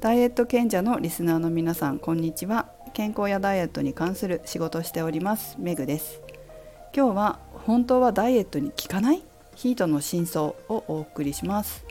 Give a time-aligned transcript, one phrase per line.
[0.00, 2.68] ダイエット賢者のリスナーの皆さんこんにちは。
[2.94, 6.20] 健康やダイエットに関する仕事をしておりますメグです。
[6.94, 9.24] 今日は本当はダイエットに効かない？
[9.56, 11.84] ヒートの真相をお送りします。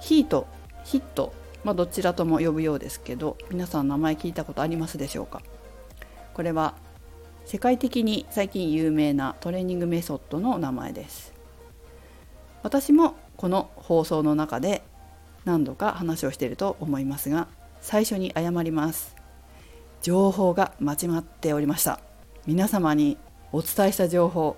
[0.00, 0.46] ヒート
[0.84, 1.32] ヒット
[1.64, 5.40] まあ、どちらとも呼ぶようですけど皆さん名前聞いたことありますでしょうか？
[6.34, 6.74] これは
[7.46, 11.32] 世界的に最近有名なトレーニングメソッドの名前です。
[12.62, 14.82] 私もこの放送の中で
[15.46, 17.48] 何度か話をしていると思いますが
[17.80, 19.16] 最初に謝ります。
[20.02, 22.00] 情報が間違っておりました。
[22.46, 23.16] 皆様に
[23.52, 24.56] お伝えした情報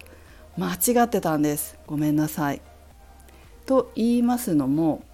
[0.56, 1.78] 間違ってたんです。
[1.86, 2.60] ごめんなさい。
[3.66, 5.04] と言いますのも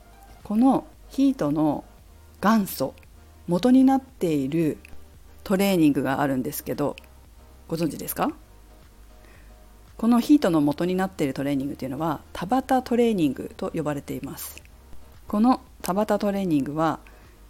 [0.45, 1.84] このヒートの
[2.41, 2.95] 元祖
[3.47, 4.78] 元になっている
[5.42, 6.97] トレーニングがあるんですけど
[7.69, 8.30] ご存知ですか？
[9.97, 14.64] このヒートの元になっているトレーニングというのは田畑トレーニングと呼ばれています。
[15.27, 17.00] この田畑トレーニングは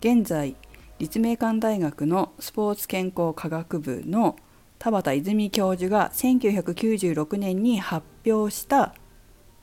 [0.00, 0.56] 現在
[0.98, 4.36] 立命館大学のスポーツ健康科学部の
[4.78, 8.94] 田畑泉教授が1996年に発表した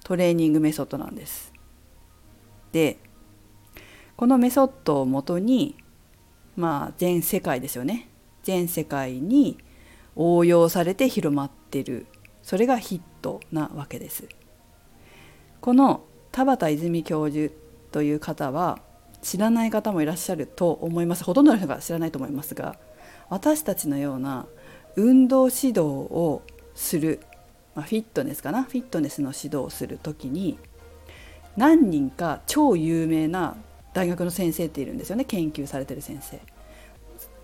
[0.04, 1.54] トレーニングメソッドなんです。
[2.72, 2.98] で
[4.18, 5.78] このメソッドをもとに
[6.56, 8.10] まあ全世界ですよね
[8.44, 9.58] 全世界に
[10.16, 12.06] 応用されて広まってる
[12.44, 14.28] それがヒットなわけです。
[15.62, 17.54] この田畑泉教授
[17.92, 18.80] という方は
[19.22, 21.24] 知らない方もいらっしゃると思います。
[21.24, 22.78] ほとんどの人が知らないと思いますが
[23.30, 24.46] 私たちのような
[24.96, 26.42] 運動指導を
[26.76, 27.20] する、
[27.76, 28.64] まあ、フィットネスかな？
[28.64, 30.58] フィットネスの指導をする時に
[31.56, 33.56] 何人か超有名な
[33.94, 35.26] 大学の先生っているんですよね。
[35.26, 36.40] 研究されてる先生。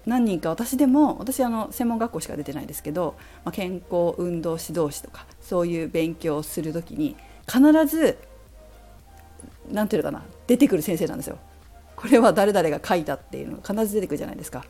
[0.06, 8.18] 何人か私でも私あの専門学校しか出てないですけど、まあ、健康運動指導士とかそういう勉強をする時に必ず
[9.72, 11.38] 何て言うのかな出てくる先生なんですよ。
[11.96, 14.66] これは誰々が書いたっていうのが必ず出てくるじゃないですか。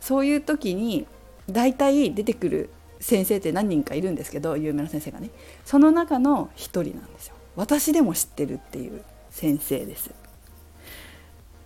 [0.00, 1.06] そういう時に
[1.50, 2.70] 大体出てくる
[3.00, 5.30] 先生って何人かいるんですけど有名な先生がね
[5.64, 7.34] その中の一人なんですよ。
[7.56, 10.10] 私でも知ってるっていう先生です。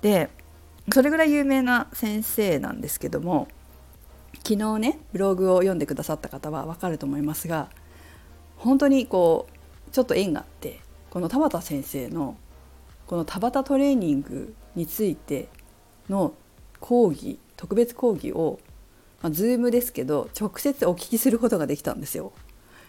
[0.00, 0.30] で
[0.92, 3.46] それぐらい有名な先生なんですけども
[4.38, 7.68] 昨日ねブログを読んでくださった方は分かると思いますが
[8.56, 10.80] 本当にこうちょっと縁があって
[11.12, 12.38] この田畑先生の
[13.06, 15.50] この田畑トレーニングについて
[16.08, 16.32] の
[16.80, 18.60] 講義特別講義を、
[19.20, 22.32] まあ、Zoom ですけど直接お聞きすることができたんですよ。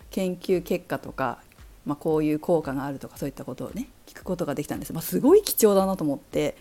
[0.09, 1.39] 研究結果とか、
[1.85, 6.56] まあ、こういう効果があるとかそういったことをね聞くことができたんです、まあ、すごい貴重だなと思って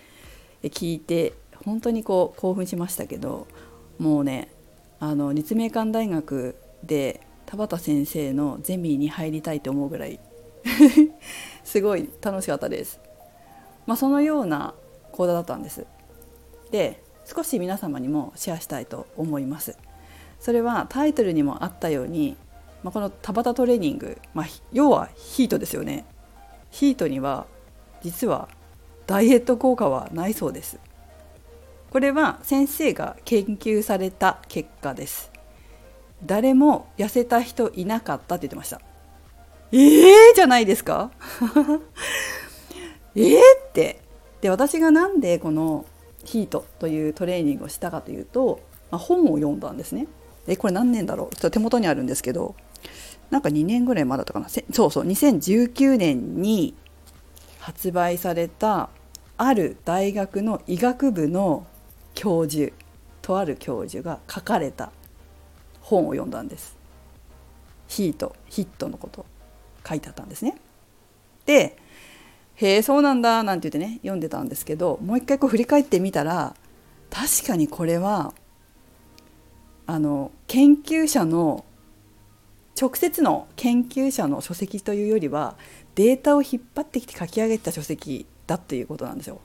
[0.65, 1.33] 聞いて
[1.65, 3.47] 本当にこう興奮しましたけど
[4.01, 4.51] もうね
[4.99, 10.19] あの立命館大学で田畑先生のゼミに入りたいと思うぐらい
[11.65, 13.01] すごい楽しかったです。
[13.87, 14.75] まあ、そのような
[15.13, 15.87] 講座だったんです。
[16.71, 19.77] で少し皆様にもシェアしたいと思います。
[20.41, 22.37] それはタイトルにもあったように、
[22.83, 26.05] まあ、この田畑トレーニング、まあ、要はヒートですよね。
[26.73, 27.47] ヒートには
[28.03, 28.49] 実は
[29.07, 30.79] ダイエット効果はないそうです
[31.91, 35.31] これは先生が研究された結果です
[36.25, 38.81] 誰も痩せた人いなかったって言ってました
[39.73, 41.11] えーじゃないですか？
[43.17, 43.37] えー
[43.69, 44.01] って。
[44.41, 45.87] で私が何でこの
[46.25, 48.61] ヒートというトレーニングをしたかというと、
[48.91, 50.07] まあ、本を読んだんですね。
[50.47, 51.35] えこれ何年だろう？
[51.35, 52.55] ちょっと手元にあるんですけど
[53.31, 54.49] なんか2年ぐらい前だったかな。
[54.49, 56.75] そうそう2019年に
[57.61, 58.91] 発売された
[59.37, 61.67] ある大学の医学部の
[62.15, 62.73] 教授
[63.23, 64.91] とある教授が書かれた
[65.81, 66.77] 本を読んだんです。
[67.87, 69.25] ヒートヒットのこと。
[69.87, 70.57] 書いてあったんですね。
[71.47, 71.77] で
[72.55, 76.55] へえそうなんだなんて言ってね読んでたんですけどもう一回こう振り返ってみたら
[77.11, 78.35] 確かにこれは
[79.87, 81.65] あの研究者の
[82.81, 85.57] 直接の研究者の書籍というよりは
[85.95, 89.41] データを引っ張ってきて書き上げた書籍だっていうことなんですよ。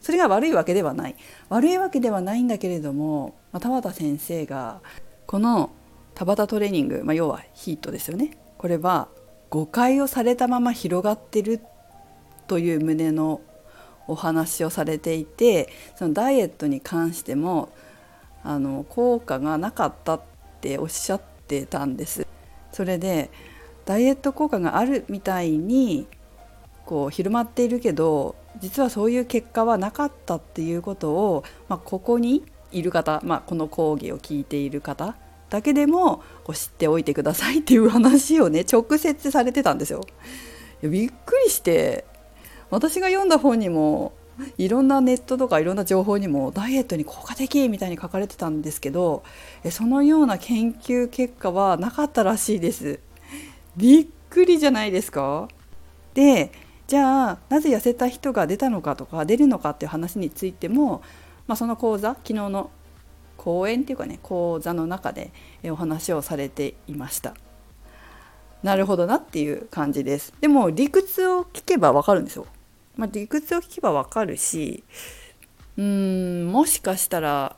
[0.00, 1.16] それが悪いわけではない。
[1.48, 4.80] 悪いわけではないんだけれども、まあ、田畑先生が
[5.26, 5.70] この
[6.14, 8.36] 田畑トレーニング、まあ、要はヒートですよね。
[8.58, 9.08] これは
[9.50, 11.60] 誤解をされたまま広がってる
[12.46, 13.40] という旨の
[14.06, 17.70] お話をされていてそのダイエットに関しても
[18.42, 20.22] あの効果がなかったっ
[20.60, 22.26] ておっしゃってたんです。
[22.72, 23.30] それで
[23.84, 26.06] ダイエット効果があるみたいに
[26.84, 35.16] こう広まっているけど実はそういう結果はなかったっていうことを、まあ、ここにいる方、まあ、この講義を聞いている方
[35.54, 40.00] だけでもこう知っておいてくださいっていう話をね直接されてたんですよ。
[40.82, 42.04] びっくりして
[42.70, 44.12] 私が読んだ本にも
[44.58, 49.22] いろんなネットとかいろんな情報にもダイエットに効果的みたいに書かれてたんですけど
[49.70, 52.98] そのような研究結果はなかったらしいです
[53.76, 55.46] びっくりじゃないですか？
[56.14, 56.50] で
[56.88, 61.02] じゃあなぜ痩せた人が出たのかとか出るのかっていう話についても、
[61.46, 62.70] まあ、その講座昨日の
[63.36, 65.30] 講演っていうかね講座の中で
[65.64, 67.34] お話をされていました。
[68.62, 70.32] なるほどなっていう感じです。
[70.40, 72.46] でも理屈を聞けばわかるんですよ。
[72.96, 74.84] まあ、理屈を聞けばわかるし
[75.76, 77.56] うーんもしかしたら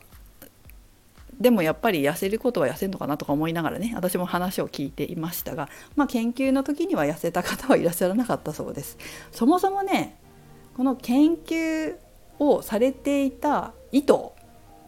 [1.38, 8.96] でもやっぱり痩せることは痩せるのかなとか思いながらね私も話を聞いていましたが、まあ、研究の時には痩せた方はいらっしゃらなかったそうです。
[9.32, 10.16] そもそもね
[10.76, 11.96] この研究
[12.38, 14.14] をされていた意図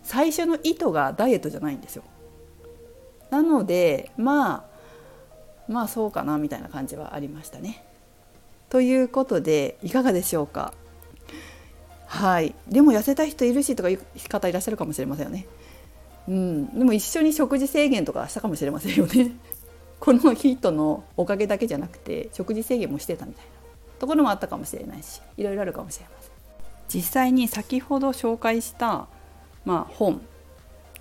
[0.08, 2.02] 最初の意図がダイエットじゃないんですよ。
[3.28, 4.64] なのでまあ
[5.70, 7.84] まあそうかなみたいな感じはありましたね。
[8.70, 10.72] ということでいかがでしょうか？
[12.06, 12.55] はい。
[12.66, 14.00] でも痩せた人いるしとかいう
[14.31, 15.46] 方いらっしゃるかもしれませんよね。
[16.26, 16.78] うん。
[16.78, 19.32] でも一緒に食事制限とかしたかもしれませんよね。
[20.00, 23.50] このヒートのおかげだけじゃなくて食事制限もしてたみたいな。
[23.99, 26.31] ところもあったかもしれないしいろいろあるかもしれません。
[26.88, 29.06] 実際に先ほど紹介した、
[29.68, 30.22] まあ、本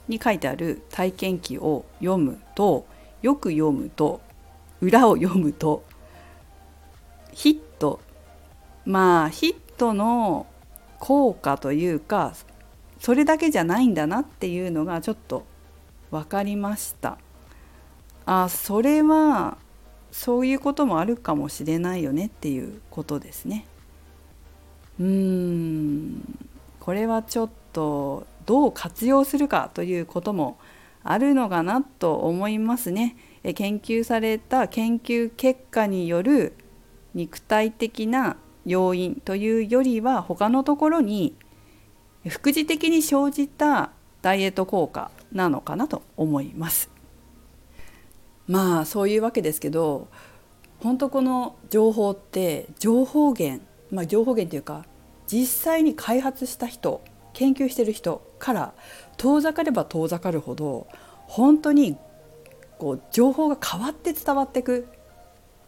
[0.10, 2.86] に書いてある体験記を読むと
[3.22, 4.20] よく読むと
[4.82, 5.86] 裏を読むと
[7.32, 8.02] ヒット。
[8.84, 10.48] まあヒットの
[11.00, 12.34] 効果というか
[13.00, 15.46] それだけじゃないんだなっていうのがちょっと
[16.12, 17.18] 分かりました。
[18.26, 19.58] あそれは
[20.12, 23.66] そういうこともあるかもしれないよねっていうことですね。
[25.00, 26.48] うーん。
[26.82, 30.58] これはちょっとどう活用するかということも
[31.04, 36.54] あるのかなと思いますね研究された研究結果による
[37.14, 41.36] 肉体的な要因というよりは他のところに
[42.28, 43.92] 副次的に生じた
[44.22, 46.90] ダイエット効果なのかなと思います。
[48.48, 50.08] まあそういうわけですけど
[50.80, 54.86] 本当この情報って情報源まあ情報源というか
[55.28, 57.02] 実際に開発した人
[57.38, 58.74] 研究してる人から
[59.18, 60.88] 遠ざかれば遠ざかるほど
[61.28, 61.96] 本当に
[62.80, 64.88] こう情報が変わって伝わっていく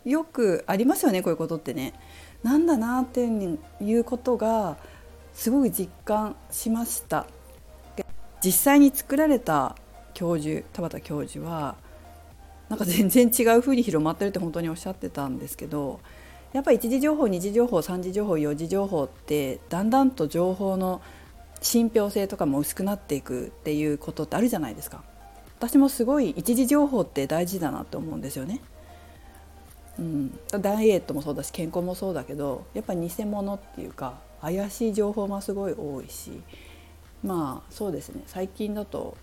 [0.03, 1.93] よくありますよねこういうことってね。
[2.41, 4.77] なんだなっていうことが
[5.33, 7.27] すごく実感しました。
[8.43, 9.75] 実際に作られた
[10.15, 11.75] 教授田畑教授は
[12.69, 15.99] なんか全然違う風に広まってるって本当におっしゃってたんですけど
[16.53, 21.01] やっぱり一次情報二次情報三次情報四次情報ってだんだんと情報の
[21.61, 25.03] 信憑性とかも薄くなっていくっていうことってあるじゃないですか。
[25.57, 28.61] 私もすごい一次情報って大事だなと思うんですよね。
[29.99, 36.41] うん、ダイエットもそうだし健康もそうだけどやっぱり偽物っていうか怪しい情報もすごい多いし
[37.21, 38.23] まあそうですね。
[38.25, 39.17] 最近だと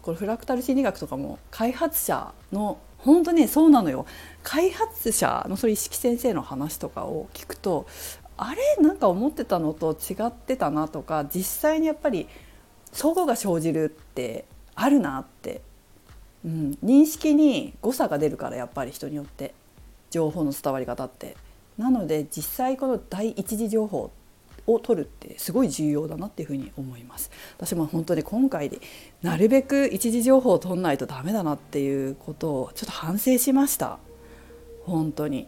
[0.00, 4.06] これフラクタル心理学とかも開発者の本当ねそうなのよ。
[4.42, 7.86] 開発者のそういう意識先生の話とかを聞くと
[8.38, 12.26] あれなんか思ってたのと違ってたなとか実際にやっぱり
[12.92, 15.60] 相互が生じるってあるなって、
[16.44, 19.52] うん、認識に誤差が出るからやっぱり人によって。
[20.10, 21.36] 情報の伝わり方って。
[21.76, 24.10] なので実際この第一次情報
[24.66, 27.30] を取るってすごい重要だなっていうふうに思います。
[27.56, 28.80] 私も本当に今回で
[29.22, 33.98] なるべく一次情報を取んないとダメだなっていうことをちょっと反省しました。
[34.84, 35.46] 本当に。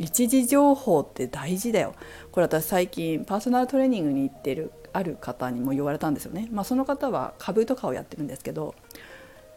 [0.00, 1.94] 一次情報って大事だよ。
[2.32, 6.48] これ私最近パーソナルトレーニングに行ってるある方にも言われたんですよね。
[6.50, 8.74] まあその方は株とかをやってるんですけど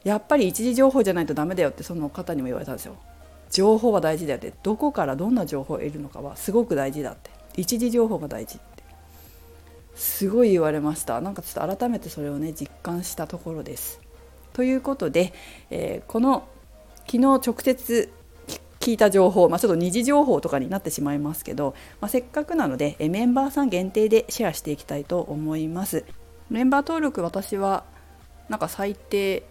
[0.04, 2.98] やっぱり一次情報じゃないとダメだよってその方にも言われたんですよ。
[3.52, 4.54] 情報は大事だよって。
[4.64, 7.32] どこからどんな情報を得るのかはすごく大事だって。
[7.56, 8.84] 一時情報が大事って。
[9.96, 11.22] すごい言われました。
[11.22, 14.02] なんかちょっと改めてそれをね実感したところです。
[14.52, 15.32] ということで、
[15.70, 16.46] えー、この
[17.06, 18.12] 昨日直接
[18.84, 26.04] 聞いた情報、まあ、ちょっと二次情報とかになってしまいますけど、まあ、せっかくなのでメンバーさん限定でシェアしていきたいと思います。
[26.50, 27.86] メンバー登録私は
[28.50, 29.44] なんか最低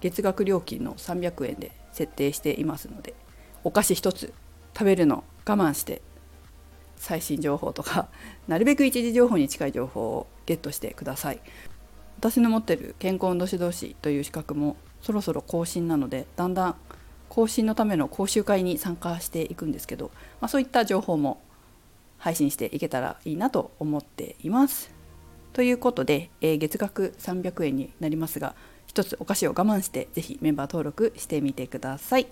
[0.00, 3.14] 月額料金の300円で設定していますので
[3.64, 4.32] お菓子1つ
[4.72, 6.00] 食べるの我慢して
[6.96, 8.08] 最新情報とか
[8.48, 11.40] なるべく一時情報に近い情報をゲットしてください
[12.18, 16.76] 私の持ってる健康運動指導士という資格もそろそろ更新なのでだんだん
[17.28, 21.40] 更新のための講習会に参加していくんですけど、まあ、そういった情報も
[22.18, 24.92] 配信していけたらいいなと思っています。
[25.52, 32.26] ということで、えー、月額300円になりますが一つお菓子を我慢して是非メンバー登録してみてください。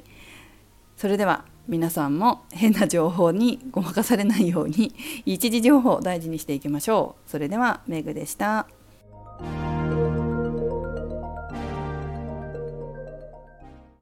[0.97, 4.95] それでは皆さんも変な情報にごまかされないように
[5.25, 8.67] 一時情報を大事にしていきましょうそれではメグでした